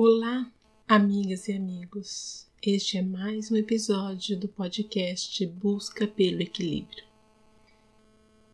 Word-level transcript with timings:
Olá, 0.00 0.48
amigas 0.86 1.48
e 1.48 1.52
amigos. 1.52 2.46
Este 2.62 2.98
é 2.98 3.02
mais 3.02 3.50
um 3.50 3.56
episódio 3.56 4.38
do 4.38 4.46
podcast 4.46 5.44
Busca 5.44 6.06
pelo 6.06 6.40
Equilíbrio. 6.40 7.02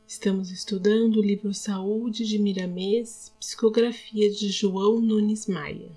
Estamos 0.08 0.50
estudando 0.50 1.16
o 1.18 1.22
livro 1.22 1.52
Saúde 1.52 2.24
de 2.24 2.38
Miramês, 2.38 3.30
psicografia 3.38 4.30
de 4.30 4.48
João 4.48 5.02
Nunes 5.02 5.46
Maia. 5.46 5.92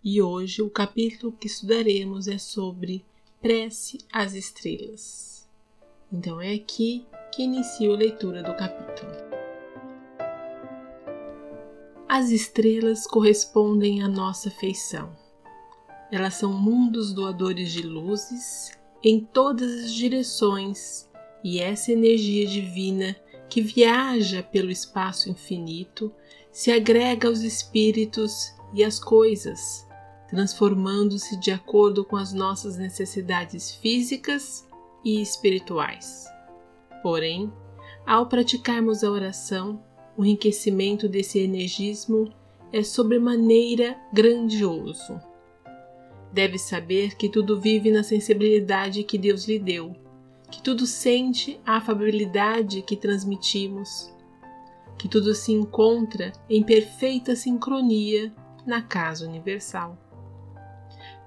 E 0.00 0.22
hoje 0.22 0.62
o 0.62 0.70
capítulo 0.70 1.32
que 1.32 1.48
estudaremos 1.48 2.28
é 2.28 2.38
sobre 2.38 3.04
Prece 3.40 3.98
às 4.12 4.32
Estrelas. 4.32 5.44
Então 6.12 6.40
é 6.40 6.54
aqui 6.54 7.04
que 7.34 7.42
inicio 7.42 7.92
a 7.92 7.96
leitura 7.96 8.44
do 8.44 8.54
capítulo. 8.56 9.21
As 12.14 12.30
estrelas 12.30 13.06
correspondem 13.06 14.02
à 14.02 14.06
nossa 14.06 14.50
feição. 14.50 15.16
Elas 16.10 16.34
são 16.34 16.52
mundos 16.52 17.10
doadores 17.10 17.72
de 17.72 17.80
luzes 17.80 18.70
em 19.02 19.18
todas 19.18 19.84
as 19.84 19.94
direções, 19.94 21.08
e 21.42 21.58
essa 21.58 21.90
energia 21.90 22.46
divina 22.46 23.16
que 23.48 23.62
viaja 23.62 24.42
pelo 24.42 24.70
espaço 24.70 25.30
infinito 25.30 26.12
se 26.50 26.70
agrega 26.70 27.28
aos 27.28 27.40
espíritos 27.40 28.54
e 28.74 28.84
às 28.84 29.00
coisas, 29.00 29.88
transformando-se 30.28 31.40
de 31.40 31.50
acordo 31.50 32.04
com 32.04 32.18
as 32.18 32.34
nossas 32.34 32.76
necessidades 32.76 33.74
físicas 33.76 34.68
e 35.02 35.22
espirituais. 35.22 36.26
Porém, 37.02 37.50
ao 38.06 38.26
praticarmos 38.26 39.02
a 39.02 39.10
oração, 39.10 39.82
o 40.16 40.24
enriquecimento 40.24 41.08
desse 41.08 41.38
energismo 41.38 42.32
é 42.72 42.82
sobremaneira 42.82 43.96
grandioso. 44.12 45.20
Deve 46.32 46.58
saber 46.58 47.16
que 47.16 47.28
tudo 47.28 47.60
vive 47.60 47.90
na 47.90 48.02
sensibilidade 48.02 49.04
que 49.04 49.18
Deus 49.18 49.46
lhe 49.46 49.58
deu, 49.58 49.94
que 50.50 50.62
tudo 50.62 50.86
sente 50.86 51.60
a 51.64 51.76
afabilidade 51.76 52.82
que 52.82 52.96
transmitimos, 52.96 54.12
que 54.98 55.08
tudo 55.08 55.34
se 55.34 55.52
encontra 55.52 56.32
em 56.48 56.62
perfeita 56.62 57.36
sincronia 57.36 58.32
na 58.66 58.80
casa 58.80 59.26
universal. 59.26 59.98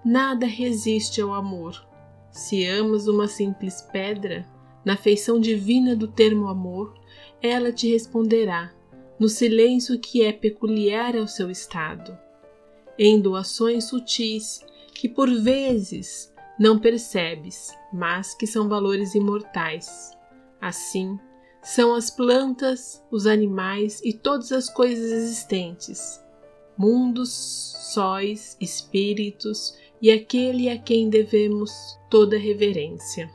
Nada 0.04 0.46
resiste 0.46 1.20
ao 1.20 1.34
amor. 1.34 1.88
Se 2.32 2.66
amas 2.66 3.08
uma 3.08 3.28
simples 3.28 3.82
pedra, 3.82 4.46
na 4.84 4.96
feição 4.96 5.40
divina 5.40 5.96
do 5.96 6.08
termo 6.08 6.48
amor, 6.48 6.94
ela 7.42 7.72
te 7.72 7.90
responderá, 7.90 8.72
no 9.20 9.30
silêncio 9.30 10.00
que 10.00 10.24
é 10.24 10.32
peculiar 10.32 11.16
ao 11.16 11.28
seu 11.28 11.50
estado, 11.50 12.18
em 12.98 13.20
doações 13.20 13.86
sutis 13.86 14.66
que 14.94 15.10
por 15.10 15.30
vezes 15.30 16.34
não 16.60 16.80
percebes, 16.80 17.74
mas 17.92 18.34
que 18.34 18.48
são 18.48 18.70
valores 18.70 19.14
imortais. 19.16 20.12
Assim, 20.62 21.20
são 21.62 21.94
as 21.94 22.10
plantas, 22.10 23.04
os 23.12 23.26
animais 23.26 24.02
e 24.04 24.14
todas 24.14 24.52
as 24.52 24.70
coisas 24.70 25.12
existentes, 25.12 26.24
mundos, 26.78 27.30
sóis, 27.94 28.56
espíritos 28.60 29.78
e 30.02 30.12
aquele 30.12 30.70
a 30.70 30.78
quem 30.78 31.10
devemos 31.10 31.72
toda 32.10 32.38
reverência. 32.38 33.30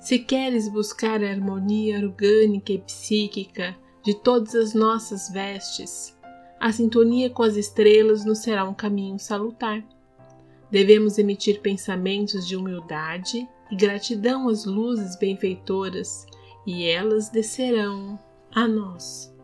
Se 0.00 0.18
queres 0.18 0.68
buscar 0.68 1.22
a 1.22 1.30
harmonia 1.30 1.98
orgânica 1.98 2.72
e 2.72 2.78
psíquica 2.78 3.76
de 4.04 4.14
todas 4.14 4.54
as 4.54 4.74
nossas 4.74 5.28
vestes, 5.30 6.16
a 6.60 6.70
sintonia 6.70 7.28
com 7.30 7.42
as 7.42 7.56
estrelas 7.56 8.24
nos 8.24 8.38
será 8.38 8.64
um 8.64 8.74
caminho 8.74 9.18
salutar. 9.18 9.82
Devemos 10.70 11.18
emitir 11.18 11.60
pensamentos 11.60 12.46
de 12.46 12.56
humildade 12.56 13.48
e 13.70 13.76
gratidão 13.76 14.48
às 14.48 14.64
luzes 14.64 15.16
benfeitoras, 15.16 16.26
e 16.66 16.84
elas 16.84 17.28
descerão 17.28 18.18
a 18.54 18.66
nós 18.66 19.34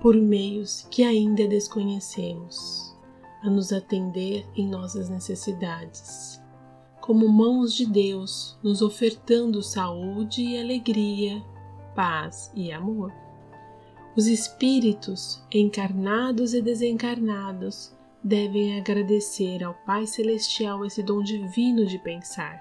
por 0.00 0.14
meios 0.14 0.86
que 0.90 1.02
ainda 1.02 1.46
desconhecemos, 1.48 2.96
a 3.42 3.50
nos 3.50 3.72
atender 3.72 4.46
em 4.54 4.68
nossas 4.68 5.08
necessidades 5.08 6.40
como 7.08 7.26
mãos 7.26 7.72
de 7.72 7.86
Deus, 7.86 8.58
nos 8.62 8.82
ofertando 8.82 9.62
saúde 9.62 10.42
e 10.42 10.60
alegria, 10.60 11.42
paz 11.94 12.52
e 12.54 12.70
amor. 12.70 13.10
Os 14.18 14.26
espíritos, 14.26 15.40
encarnados 15.48 16.52
e 16.52 16.60
desencarnados, 16.60 17.96
devem 18.20 18.76
agradecer 18.76 19.62
ao 19.62 19.74
Pai 19.86 20.08
Celestial 20.08 20.84
esse 20.84 21.04
dom 21.04 21.22
divino 21.22 21.86
de 21.86 22.00
pensar. 22.00 22.60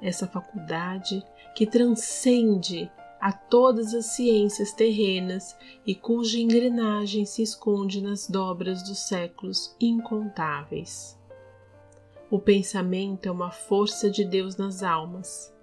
Essa 0.00 0.26
faculdade 0.26 1.22
que 1.54 1.66
transcende 1.66 2.90
a 3.20 3.30
todas 3.30 3.92
as 3.92 4.06
ciências 4.06 4.72
terrenas 4.72 5.54
e 5.86 5.94
cuja 5.94 6.38
engrenagem 6.38 7.26
se 7.26 7.42
esconde 7.42 8.00
nas 8.00 8.26
dobras 8.26 8.82
dos 8.82 9.00
séculos 9.00 9.76
incontáveis. 9.78 11.14
O 12.30 12.38
pensamento 12.38 13.26
é 13.26 13.30
uma 13.30 13.50
força 13.50 14.08
de 14.08 14.24
Deus 14.24 14.56
nas 14.56 14.82
almas. 14.82 15.54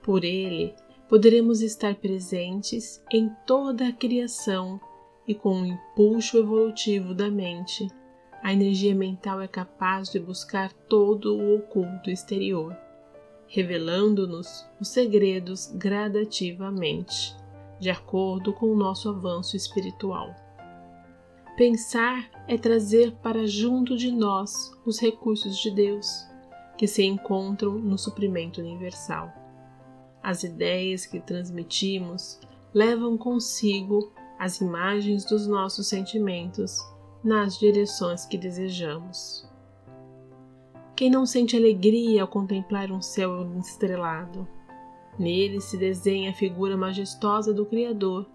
Por 0.00 0.22
ele, 0.22 0.76
poderemos 1.08 1.62
estar 1.62 1.94
presentes 1.94 3.02
em 3.10 3.30
toda 3.46 3.88
a 3.88 3.92
criação 3.92 4.78
e 5.26 5.34
com 5.34 5.62
o 5.62 5.66
impulso 5.66 6.38
evolutivo 6.38 7.14
da 7.14 7.30
mente, 7.30 7.88
a 8.42 8.52
energia 8.52 8.94
mental 8.94 9.40
é 9.40 9.48
capaz 9.48 10.10
de 10.10 10.20
buscar 10.20 10.72
todo 10.72 11.36
o 11.36 11.56
oculto 11.56 12.10
exterior, 12.10 12.76
revelando-nos 13.46 14.66
os 14.80 14.88
segredos 14.88 15.66
gradativamente, 15.74 17.34
de 17.80 17.90
acordo 17.90 18.52
com 18.52 18.66
o 18.66 18.76
nosso 18.76 19.08
avanço 19.08 19.56
espiritual. 19.56 20.34
Pensar 21.56 22.30
é 22.46 22.56
trazer 22.56 23.12
para 23.16 23.46
junto 23.46 23.96
de 23.96 24.12
nós 24.12 24.72
os 24.86 25.00
recursos 25.00 25.58
de 25.58 25.70
Deus, 25.70 26.26
que 26.76 26.86
se 26.86 27.02
encontram 27.02 27.72
no 27.72 27.98
suprimento 27.98 28.60
universal. 28.60 29.47
As 30.22 30.42
ideias 30.42 31.06
que 31.06 31.20
transmitimos 31.20 32.40
levam 32.74 33.16
consigo 33.16 34.12
as 34.38 34.60
imagens 34.60 35.24
dos 35.24 35.46
nossos 35.46 35.88
sentimentos 35.88 36.80
nas 37.24 37.58
direções 37.58 38.24
que 38.24 38.38
desejamos. 38.38 39.48
Quem 40.94 41.10
não 41.10 41.26
sente 41.26 41.56
alegria 41.56 42.22
ao 42.22 42.28
contemplar 42.28 42.90
um 42.90 43.00
céu 43.00 43.48
estrelado? 43.58 44.46
Nele 45.18 45.60
se 45.60 45.76
desenha 45.76 46.30
a 46.30 46.34
figura 46.34 46.76
majestosa 46.76 47.52
do 47.52 47.66
Criador 47.66 48.26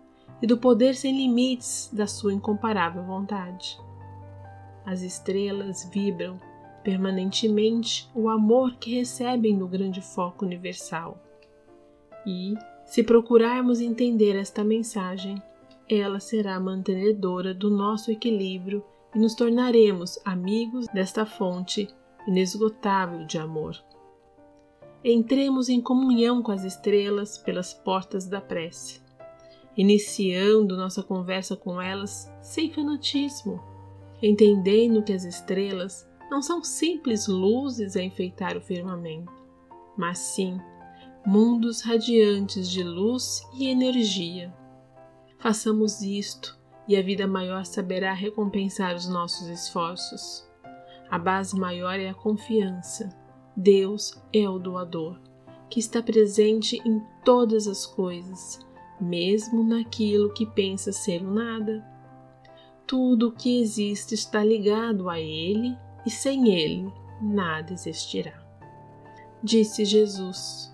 e 0.42 0.48
do 0.48 0.58
poder 0.58 0.96
sem 0.96 1.16
limites 1.16 1.90
da 1.94 2.06
sua 2.06 2.34
incomparável 2.34 3.04
vontade. 3.04 3.80
As 4.86 5.02
estrelas 5.02 5.90
vibram 5.94 6.38
permanentemente 6.84 8.10
o 8.14 8.28
amor 8.28 8.76
que 8.76 8.94
recebem 8.94 9.58
do 9.58 9.68
grande 9.68 10.02
foco 10.02 10.46
universal. 10.46 11.18
E, 12.25 12.56
se 12.85 13.03
procurarmos 13.03 13.79
entender 13.81 14.35
esta 14.35 14.63
mensagem, 14.63 15.41
ela 15.89 16.19
será 16.19 16.59
mantenedora 16.59 17.53
do 17.53 17.69
nosso 17.69 18.11
equilíbrio 18.11 18.84
e 19.13 19.19
nos 19.19 19.35
tornaremos 19.35 20.19
amigos 20.25 20.88
desta 20.88 21.25
fonte 21.25 21.88
inesgotável 22.28 23.25
de 23.25 23.38
amor. 23.38 23.75
Entremos 25.03 25.67
em 25.67 25.81
comunhão 25.81 26.41
com 26.41 26.51
as 26.51 26.63
estrelas 26.63 27.38
pelas 27.38 27.73
portas 27.73 28.25
da 28.25 28.40
prece 28.40 29.03
iniciando 29.75 30.78
nossa 30.78 31.01
conversa 31.01 31.55
com 31.55 31.81
elas 31.81 32.31
sem 32.41 32.72
fanatismo, 32.72 33.61
entendendo 34.22 35.03
que 35.03 35.13
as 35.13 35.23
estrelas 35.23 36.07
não 36.29 36.41
são 36.41 36.63
simples 36.63 37.28
luzes 37.28 37.96
a 37.96 38.02
enfeitar 38.02 38.55
o 38.55 38.61
firmamento, 38.61 39.31
mas 39.97 40.19
sim 40.19 40.59
mundos 41.25 41.81
radiantes 41.81 42.70
de 42.70 42.84
luz 42.84 43.41
e 43.58 43.67
energia. 43.67 44.53
Façamos 45.40 46.02
isto 46.02 46.59
e 46.87 46.96
a 46.97 47.02
vida 47.02 47.28
maior 47.28 47.66
saberá 47.66 48.14
recompensar 48.14 48.96
os 48.96 49.08
nossos 49.08 49.47
esforços. 49.47 50.47
A 51.09 51.17
base 51.17 51.58
maior 51.58 51.99
é 51.99 52.09
a 52.09 52.14
confiança. 52.14 53.09
Deus 53.55 54.22
é 54.34 54.49
o 54.49 54.58
doador, 54.58 55.20
que 55.70 55.79
está 55.79 56.02
presente 56.02 56.81
em 56.85 57.02
todas 57.23 57.67
as 57.67 57.85
coisas 57.85 58.59
mesmo 59.03 59.64
naquilo 59.64 60.34
que 60.34 60.46
pensa 60.46 60.91
ser 60.91 61.22
o 61.22 61.31
nada. 61.31 61.84
Tudo 62.87 63.29
o 63.29 63.31
que 63.31 63.61
existe 63.61 64.14
está 64.14 64.43
ligado 64.43 65.09
a 65.09 65.19
Ele 65.19 65.78
e 66.05 66.09
sem 66.09 66.53
Ele 66.53 66.91
nada 67.22 67.73
existirá. 67.73 68.41
Disse 69.41 69.85
Jesus: 69.85 70.72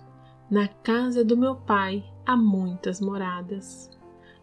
Na 0.50 0.66
casa 0.66 1.24
do 1.24 1.36
meu 1.36 1.54
Pai 1.54 2.04
há 2.26 2.36
muitas 2.36 3.00
moradas. 3.00 3.88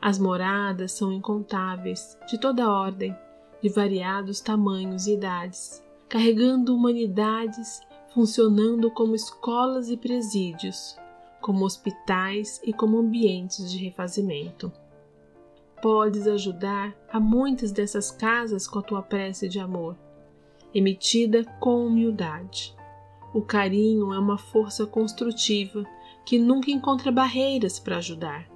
As 0.02 0.18
moradas 0.18 0.94
são 0.94 1.12
incontáveis, 1.12 2.18
de 2.30 2.40
toda 2.40 2.72
ordem, 2.72 3.14
de 3.62 3.68
variados 3.68 4.40
tamanhos 4.40 5.06
e 5.06 5.16
idades, 5.16 5.84
carregando 6.08 6.74
humanidades, 6.74 7.82
funcionando 8.14 8.90
como 8.90 9.16
escolas 9.16 9.90
e 9.90 9.98
presídios, 9.98 10.96
como 11.42 11.66
hospitais 11.66 12.62
e 12.64 12.72
como 12.72 13.00
ambientes 13.00 13.70
de 13.70 13.78
refazimento. 13.78 14.72
Podes 15.82 16.26
ajudar 16.26 16.96
a 17.12 17.20
muitas 17.20 17.74
dessas 17.74 18.12
casas 18.12 18.66
com 18.66 18.80
a 18.80 18.82
tua 18.82 19.02
prece 19.02 19.50
de 19.50 19.60
amor, 19.60 19.98
emitida 20.74 21.44
com 21.60 21.86
humildade. 21.86 22.74
O 23.34 23.42
carinho 23.42 24.14
é 24.14 24.18
uma 24.18 24.38
força 24.38 24.86
construtiva 24.86 25.86
que 26.28 26.38
nunca 26.38 26.70
encontra 26.70 27.10
barreiras 27.10 27.80
para 27.80 28.00
ajudar. 28.00 28.52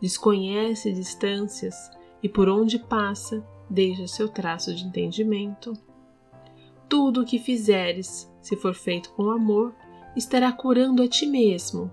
Desconhece 0.00 0.92
distâncias 0.92 1.74
e 2.22 2.28
por 2.28 2.48
onde 2.48 2.78
passa, 2.78 3.44
deixa 3.68 4.06
seu 4.06 4.28
traço 4.28 4.72
de 4.72 4.84
entendimento. 4.84 5.72
Tudo 6.88 7.22
o 7.22 7.24
que 7.24 7.40
fizeres, 7.40 8.32
se 8.40 8.54
for 8.54 8.74
feito 8.74 9.10
com 9.14 9.28
amor, 9.28 9.74
estará 10.14 10.52
curando 10.52 11.02
a 11.02 11.08
ti 11.08 11.26
mesmo 11.26 11.90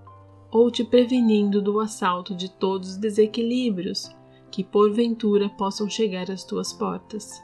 ou 0.52 0.70
te 0.70 0.84
prevenindo 0.84 1.60
do 1.60 1.80
assalto 1.80 2.32
de 2.32 2.48
todos 2.48 2.90
os 2.90 2.96
desequilíbrios 2.96 4.08
que 4.52 4.62
porventura 4.62 5.48
possam 5.48 5.90
chegar 5.90 6.30
às 6.30 6.44
tuas 6.44 6.72
portas. 6.72 7.42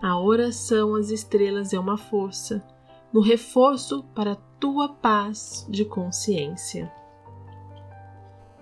A 0.00 0.20
oração 0.20 0.94
às 0.94 1.10
estrelas 1.10 1.72
é 1.72 1.80
uma 1.80 1.98
força 1.98 2.64
no 3.12 3.20
reforço 3.20 4.02
para 4.14 4.36
tua 4.58 4.88
paz 4.88 5.66
de 5.68 5.84
consciência. 5.84 6.90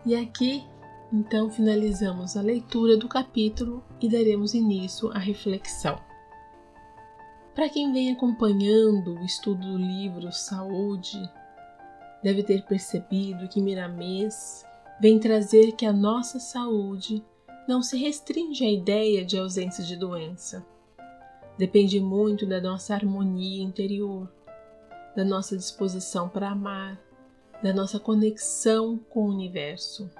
E 0.05 0.15
aqui, 0.15 0.65
então, 1.13 1.51
finalizamos 1.51 2.37
a 2.37 2.41
leitura 2.41 2.97
do 2.97 3.09
capítulo 3.09 3.83
e 4.01 4.09
daremos 4.09 4.55
início 4.55 5.11
à 5.13 5.19
reflexão. 5.19 6.01
Para 7.55 7.69
quem 7.69 7.93
vem 7.93 8.13
acompanhando 8.13 9.15
o 9.15 9.25
estudo 9.25 9.73
do 9.73 9.77
livro 9.77 10.33
Saúde, 10.33 11.21
deve 12.23 12.43
ter 12.43 12.65
percebido 12.65 13.49
que 13.49 13.61
Miramês 13.61 14.65
vem 15.01 15.19
trazer 15.19 15.73
que 15.73 15.85
a 15.85 15.93
nossa 15.93 16.39
saúde 16.39 17.25
não 17.69 17.83
se 17.83 17.97
restringe 17.97 18.65
à 18.65 18.71
ideia 18.71 19.25
de 19.25 19.39
ausência 19.39 19.85
de 19.85 19.97
doença. 19.97 20.65
Depende 21.59 22.01
muito 22.01 22.47
da 22.47 22.61
nossa 22.61 22.95
harmonia 22.95 23.63
interior, 23.63 24.33
da 25.21 25.25
nossa 25.25 25.55
disposição 25.55 26.31
para 26.31 26.49
amar, 26.49 26.99
da 27.63 27.75
nossa 27.75 28.01
conexão 28.01 28.99
com 29.11 29.27
o 29.27 29.29
universo. 29.29 30.11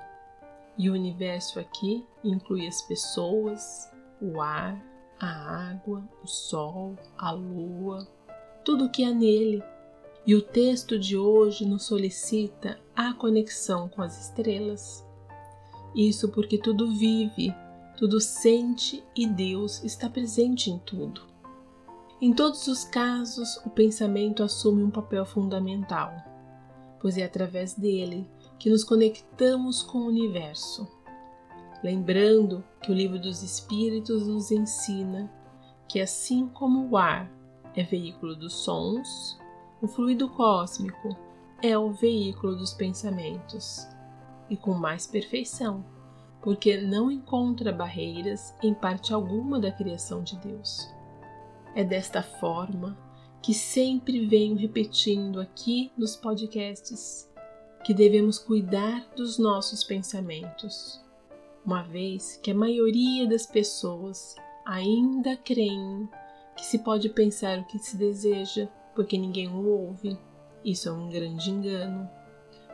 E 0.77 0.91
o 0.91 0.93
universo 0.93 1.59
aqui 1.59 2.05
inclui 2.23 2.67
as 2.67 2.83
pessoas, 2.83 3.91
o 4.21 4.43
ar, 4.43 4.79
a 5.19 5.71
água, 5.71 6.07
o 6.23 6.27
sol, 6.27 6.97
a 7.17 7.31
lua, 7.31 8.07
tudo 8.63 8.85
o 8.85 8.91
que 8.91 9.03
há 9.03 9.11
nele 9.11 9.63
e 10.27 10.35
o 10.35 10.43
texto 10.43 10.99
de 10.99 11.17
hoje 11.17 11.65
nos 11.65 11.85
solicita 11.85 12.79
a 12.95 13.15
conexão 13.15 13.89
com 13.89 14.03
as 14.03 14.21
estrelas. 14.21 15.03
Isso 15.95 16.29
porque 16.29 16.59
tudo 16.59 16.93
vive, 16.93 17.55
tudo 17.97 18.21
sente 18.21 19.03
e 19.17 19.27
Deus 19.27 19.83
está 19.83 20.11
presente 20.11 20.71
em 20.71 20.79
tudo. 20.79 21.30
Em 22.23 22.35
todos 22.35 22.67
os 22.67 22.85
casos, 22.85 23.57
o 23.65 23.71
pensamento 23.71 24.43
assume 24.43 24.83
um 24.83 24.91
papel 24.91 25.25
fundamental, 25.25 26.13
pois 27.01 27.17
é 27.17 27.25
através 27.25 27.73
dele 27.73 28.29
que 28.59 28.69
nos 28.69 28.85
conectamos 28.85 29.83
com 29.83 30.01
o 30.01 30.09
universo. 30.09 30.87
Lembrando 31.83 32.63
que 32.83 32.93
o 32.93 32.95
Livro 32.95 33.19
dos 33.19 33.43
Espíritos 33.43 34.27
nos 34.27 34.51
ensina 34.51 35.33
que, 35.89 35.99
assim 35.99 36.47
como 36.47 36.91
o 36.91 36.97
ar 36.99 37.33
é 37.75 37.83
veículo 37.83 38.37
dos 38.37 38.53
sons, 38.53 39.39
o 39.81 39.89
fluido 39.89 40.29
cósmico 40.29 41.17
é 41.63 41.79
o 41.79 41.91
veículo 41.91 42.55
dos 42.55 42.75
pensamentos 42.75 43.89
e 44.51 44.59
com 44.59 44.75
mais 44.75 45.07
perfeição, 45.07 45.83
porque 46.43 46.83
não 46.83 47.11
encontra 47.11 47.73
barreiras 47.73 48.55
em 48.63 48.75
parte 48.75 49.15
alguma 49.15 49.59
da 49.59 49.73
criação 49.73 50.23
de 50.23 50.37
Deus. 50.37 51.00
É 51.75 51.85
desta 51.85 52.23
forma 52.23 52.99
que 53.43 53.55
sempre 53.55 54.27
venho 54.27 54.57
repetindo 54.57 55.41
aqui 55.41 55.91
nos 55.97 56.17
podcasts 56.17 57.31
que 57.85 57.95
devemos 57.95 58.39
cuidar 58.39 59.09
dos 59.17 59.39
nossos 59.39 59.83
pensamentos, 59.83 61.01
uma 61.65 61.83
vez 61.83 62.39
que 62.43 62.51
a 62.51 62.55
maioria 62.55 63.27
das 63.27 63.47
pessoas 63.47 64.35
ainda 64.67 65.37
creem 65.37 66.09
que 66.57 66.67
se 66.67 66.81
pode 66.81 67.09
pensar 67.09 67.59
o 67.59 67.65
que 67.65 67.79
se 67.79 67.97
deseja 67.97 68.69
porque 68.95 69.17
ninguém 69.17 69.49
o 69.49 69.67
ouve. 69.67 70.19
Isso 70.65 70.89
é 70.89 70.93
um 70.93 71.09
grande 71.09 71.51
engano. 71.51 72.09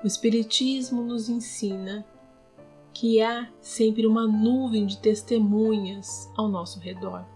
O 0.02 0.06
Espiritismo 0.06 1.02
nos 1.02 1.28
ensina 1.28 2.04
que 2.92 3.20
há 3.20 3.48
sempre 3.60 4.06
uma 4.06 4.26
nuvem 4.26 4.86
de 4.86 4.98
testemunhas 4.98 6.28
ao 6.36 6.48
nosso 6.48 6.80
redor. 6.80 7.35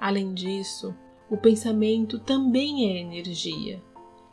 Além 0.00 0.32
disso, 0.32 0.94
o 1.28 1.36
pensamento 1.36 2.18
também 2.18 2.90
é 2.90 3.00
energia, 3.00 3.82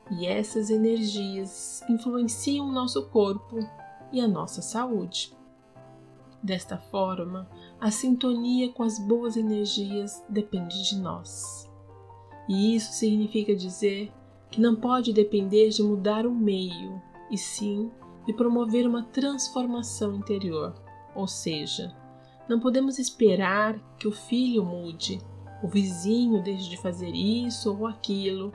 e 0.10 0.26
essas 0.26 0.70
energias 0.70 1.84
influenciam 1.90 2.72
nosso 2.72 3.10
corpo 3.10 3.60
e 4.12 4.22
a 4.22 4.28
nossa 4.28 4.62
saúde. 4.62 5.36
Desta 6.42 6.78
forma, 6.78 7.50
a 7.80 7.92
sintonia 7.92 8.72
com 8.72 8.84
as 8.84 8.98
boas 8.98 9.36
energias 9.36 10.24
depende 10.30 10.90
de 10.90 10.98
nós. 10.98 11.70
E 12.48 12.74
isso 12.74 12.94
significa 12.94 13.54
dizer 13.54 14.14
que 14.50 14.62
não 14.62 14.76
pode 14.76 15.12
depender 15.12 15.70
de 15.70 15.84
mudar 15.84 16.26
o 16.26 16.34
meio, 16.34 17.02
e 17.30 17.38
sim 17.38 17.92
de 18.26 18.32
promover 18.32 18.88
uma 18.88 19.04
transformação 19.04 20.16
interior. 20.16 20.74
Ou 21.14 21.28
seja, 21.28 21.94
não 22.48 22.60
podemos 22.60 22.98
esperar 22.98 23.78
que 23.98 24.08
o 24.08 24.12
filho 24.12 24.64
mude, 24.64 25.20
o 25.62 25.68
vizinho 25.68 26.42
deixe 26.42 26.70
de 26.70 26.78
fazer 26.78 27.10
isso 27.10 27.76
ou 27.76 27.88
aquilo, 27.88 28.54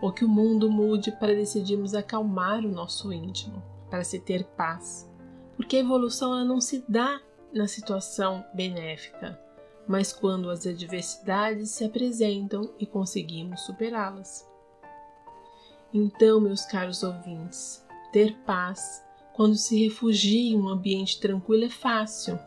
ou 0.00 0.12
que 0.12 0.24
o 0.24 0.28
mundo 0.28 0.70
mude 0.70 1.10
para 1.12 1.34
decidirmos 1.34 1.94
acalmar 1.94 2.64
o 2.64 2.70
nosso 2.70 3.12
íntimo, 3.12 3.62
para 3.90 4.04
se 4.04 4.18
ter 4.18 4.44
paz. 4.44 5.10
Porque 5.56 5.76
a 5.76 5.80
evolução 5.80 6.32
ela 6.32 6.44
não 6.44 6.60
se 6.60 6.84
dá 6.88 7.20
na 7.52 7.66
situação 7.66 8.44
benéfica, 8.54 9.40
mas 9.86 10.12
quando 10.12 10.50
as 10.50 10.66
adversidades 10.66 11.70
se 11.70 11.84
apresentam 11.84 12.70
e 12.78 12.86
conseguimos 12.86 13.62
superá-las. 13.62 14.48
Então, 15.92 16.40
meus 16.40 16.64
caros 16.64 17.02
ouvintes, 17.02 17.86
ter 18.12 18.36
paz 18.44 19.04
quando 19.32 19.56
se 19.56 19.84
refugia 19.84 20.52
em 20.52 20.60
um 20.60 20.68
ambiente 20.68 21.20
tranquilo 21.20 21.64
é 21.64 21.70
fácil. 21.70 22.38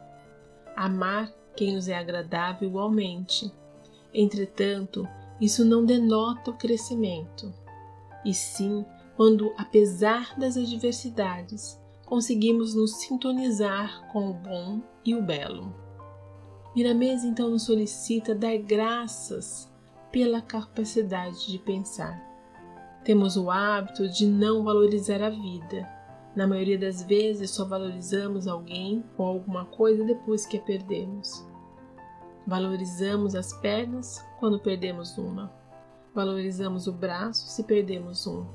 Amar 0.76 1.32
quem 1.56 1.74
nos 1.74 1.88
é 1.88 1.98
agradável 1.98 2.68
igualmente. 2.70 3.52
Entretanto, 4.14 5.08
isso 5.40 5.64
não 5.64 5.86
denota 5.86 6.52
o 6.52 6.58
crescimento, 6.58 7.54
e 8.26 8.34
sim 8.34 8.86
quando, 9.16 9.52
apesar 9.58 10.38
das 10.38 10.58
adversidades, 10.58 11.80
conseguimos 12.06 12.76
nos 12.76 13.02
sintonizar 13.02 14.08
com 14.12 14.30
o 14.30 14.34
bom 14.34 14.82
e 15.04 15.16
o 15.16 15.22
belo. 15.22 15.76
Miramês 16.76 17.24
então 17.24 17.50
nos 17.50 17.64
solicita 17.64 18.36
dar 18.36 18.56
graças 18.58 19.68
pela 20.12 20.42
capacidade 20.42 21.52
de 21.52 21.58
pensar. 21.58 22.24
Temos 23.04 23.36
o 23.36 23.50
hábito 23.50 24.08
de 24.08 24.28
não 24.28 24.64
valorizar 24.64 25.22
a 25.24 25.30
vida. 25.30 25.90
Na 26.36 26.46
maioria 26.46 26.78
das 26.78 27.02
vezes, 27.02 27.50
só 27.50 27.66
valorizamos 27.66 28.48
alguém 28.48 29.04
ou 29.18 29.26
alguma 29.26 29.66
coisa 29.66 30.04
depois 30.04 30.46
que 30.46 30.58
a 30.58 30.62
perdemos. 30.62 31.46
Valorizamos 32.48 33.36
as 33.36 33.52
pernas 33.52 34.26
quando 34.40 34.58
perdemos 34.58 35.18
uma. 35.18 35.52
Valorizamos 36.16 36.88
o 36.88 36.94
braço 36.94 37.46
se 37.50 37.62
perdemos 37.62 38.26
um. 38.26 38.46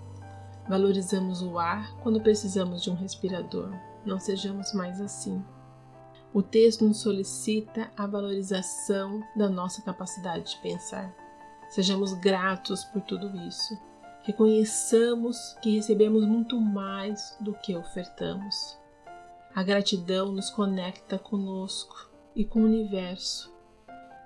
Valorizamos 0.67 1.43
o 1.43 1.59
ar 1.59 1.95
quando 1.99 2.19
precisamos 2.19 2.83
de 2.83 2.91
um 2.91 2.95
respirador. 2.95 3.71
Não 4.07 4.19
sejamos 4.19 4.73
mais 4.73 4.99
assim. 4.99 5.45
O 6.33 6.41
texto 6.41 6.87
nos 6.87 7.03
solicita 7.03 7.91
a 7.95 8.07
valorização 8.07 9.23
da 9.37 9.51
nossa 9.51 9.83
capacidade 9.83 10.53
de 10.53 10.63
pensar. 10.63 11.15
Sejamos 11.69 12.15
gratos 12.15 12.85
por 12.85 13.03
tudo 13.03 13.37
isso. 13.47 13.79
Reconheçamos 14.23 15.55
que 15.61 15.77
recebemos 15.77 16.25
muito 16.25 16.59
mais 16.59 17.37
do 17.39 17.53
que 17.53 17.77
ofertamos. 17.77 18.79
A 19.55 19.63
gratidão 19.63 20.33
nos 20.33 20.49
conecta 20.49 21.19
conosco 21.19 22.11
e 22.35 22.43
com 22.43 22.61
o 22.61 22.65
universo, 22.65 23.52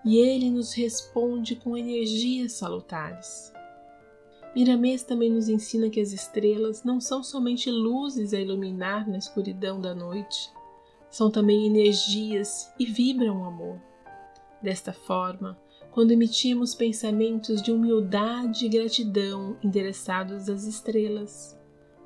e 0.07 0.19
ele 0.19 0.49
nos 0.53 0.73
responde 0.73 1.57
com 1.57 1.77
energias 1.77 2.53
salutares. 2.53 3.53
Miramês 4.55 5.03
também 5.03 5.29
nos 5.29 5.49
ensina 5.49 5.91
que 5.91 6.01
as 6.01 6.13
estrelas 6.13 6.85
não 6.85 7.01
são 7.01 7.25
somente 7.25 7.69
luzes 7.69 8.33
a 8.33 8.39
iluminar 8.39 9.11
na 9.11 9.19
escuridão 9.19 9.81
da 9.81 9.93
noite, 9.93 10.49
são 11.11 11.29
também 11.29 11.67
energias 11.67 12.73
e 12.79 12.87
vibram 12.87 13.45
amor. 13.45 13.81
Desta 14.63 14.93
forma, 14.93 15.59
quando 15.91 16.13
emitimos 16.13 16.73
pensamentos 16.73 17.61
de 17.61 17.73
humildade 17.73 18.65
e 18.65 18.69
gratidão 18.69 19.57
endereçados 19.61 20.49
às 20.49 20.65
estrelas, 20.65 21.59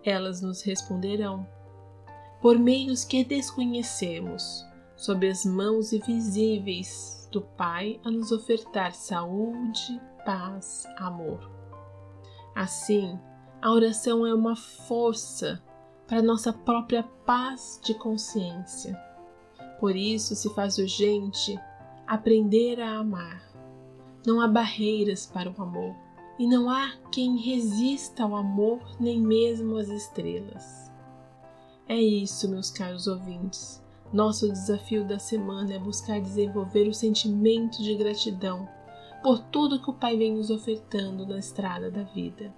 elas 0.02 0.40
nos 0.40 0.62
responderão. 0.62 1.46
Por 2.40 2.58
meios 2.58 3.04
que 3.04 3.22
desconhecemos, 3.22 4.64
sob 4.96 5.28
as 5.28 5.44
mãos 5.44 5.92
invisíveis 5.92 7.19
do 7.30 7.40
Pai 7.40 8.00
a 8.04 8.10
nos 8.10 8.32
ofertar 8.32 8.94
saúde, 8.94 10.00
paz, 10.24 10.86
amor. 10.96 11.50
Assim, 12.54 13.18
a 13.62 13.70
oração 13.70 14.26
é 14.26 14.34
uma 14.34 14.56
força 14.56 15.62
para 16.06 16.22
nossa 16.22 16.52
própria 16.52 17.04
paz 17.24 17.80
de 17.84 17.94
consciência. 17.94 18.98
Por 19.78 19.94
isso 19.94 20.34
se 20.34 20.52
faz 20.54 20.78
urgente 20.78 21.58
aprender 22.06 22.80
a 22.80 22.98
amar. 22.98 23.42
Não 24.26 24.40
há 24.40 24.48
barreiras 24.48 25.24
para 25.26 25.50
o 25.50 25.62
amor, 25.62 25.94
e 26.38 26.46
não 26.46 26.68
há 26.68 26.92
quem 27.12 27.36
resista 27.38 28.24
ao 28.24 28.34
amor, 28.34 28.80
nem 28.98 29.20
mesmo 29.20 29.76
às 29.76 29.88
estrelas. 29.88 30.90
É 31.86 31.96
isso, 31.96 32.48
meus 32.48 32.70
caros 32.70 33.06
ouvintes. 33.06 33.82
Nosso 34.12 34.50
desafio 34.50 35.04
da 35.04 35.20
semana 35.20 35.74
é 35.74 35.78
buscar 35.78 36.20
desenvolver 36.20 36.88
o 36.88 36.94
sentimento 36.94 37.80
de 37.80 37.94
gratidão 37.94 38.68
por 39.22 39.38
tudo 39.38 39.80
que 39.80 39.88
o 39.88 39.94
Pai 39.94 40.16
vem 40.16 40.34
nos 40.34 40.50
ofertando 40.50 41.24
na 41.24 41.38
estrada 41.38 41.90
da 41.92 42.02
vida. 42.02 42.52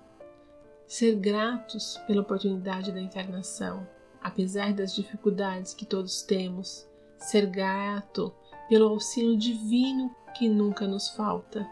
Ser 0.87 1.15
gratos 1.17 1.99
pela 2.07 2.23
oportunidade 2.23 2.91
da 2.91 3.01
encarnação, 3.01 3.87
apesar 4.23 4.73
das 4.73 4.95
dificuldades 4.95 5.75
que 5.75 5.85
todos 5.85 6.23
temos, 6.23 6.89
ser 7.19 7.47
grato 7.47 8.33
pelo 8.69 8.89
auxílio 8.89 9.37
divino 9.37 10.15
que 10.35 10.49
nunca 10.49 10.87
nos 10.87 11.11
falta. 11.11 11.69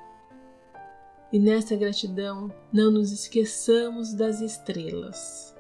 E 1.33 1.39
nessa 1.39 1.75
gratidão, 1.75 2.53
não 2.71 2.91
nos 2.91 3.13
esqueçamos 3.13 4.13
das 4.13 4.43
estrelas. 4.43 5.57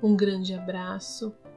Um 0.00 0.14
grande 0.14 0.54
abraço 0.54 1.34